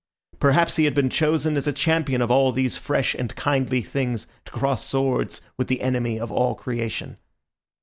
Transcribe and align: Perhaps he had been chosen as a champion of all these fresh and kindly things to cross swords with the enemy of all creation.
Perhaps 0.39 0.77
he 0.77 0.85
had 0.85 0.95
been 0.95 1.11
chosen 1.11 1.55
as 1.55 1.67
a 1.67 1.71
champion 1.71 2.23
of 2.23 2.31
all 2.31 2.51
these 2.51 2.75
fresh 2.75 3.13
and 3.13 3.35
kindly 3.35 3.83
things 3.83 4.25
to 4.45 4.51
cross 4.51 4.83
swords 4.83 5.41
with 5.57 5.67
the 5.67 5.81
enemy 5.81 6.19
of 6.19 6.31
all 6.31 6.55
creation. 6.55 7.17